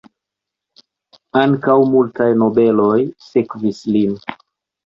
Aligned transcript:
Ankaŭ 1.41 1.75
multaj 1.91 2.31
nobeloj 2.39 2.97
sekvis 3.29 3.87
lin. 3.93 4.21